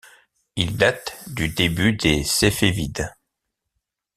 Il 0.55 0.77
date 0.77 1.15
du 1.29 1.49
début 1.49 1.93
des 1.93 2.23
séfévides. 2.23 3.07